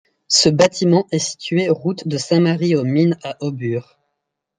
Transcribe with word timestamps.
Ce 0.29 0.49
bâtiment 0.49 1.05
est 1.11 1.19
situé 1.19 1.69
route 1.69 2.07
de 2.07 2.17
Sainte 2.17 2.41
Marie 2.41 2.75
aux 2.75 2.83
Mines 2.83 3.19
à 3.21 3.37
Aubure. 3.39 3.99